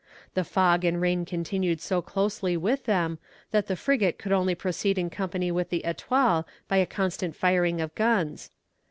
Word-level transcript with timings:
The 0.33 0.43
fog 0.43 0.83
and 0.83 0.99
rain 0.99 1.25
continued 1.25 1.79
so 1.79 2.01
closely 2.01 2.57
with 2.57 2.85
them, 2.85 3.19
that 3.51 3.67
the 3.67 3.75
frigate 3.75 4.17
could 4.17 4.31
only 4.31 4.55
proceed 4.55 4.97
in 4.97 5.11
company 5.11 5.51
with 5.51 5.69
the 5.69 5.85
Etoile 5.85 6.47
by 6.67 6.77
a 6.77 6.87
constant 6.87 7.35
firing 7.35 7.79
of 7.79 7.93
guns. 7.93 8.49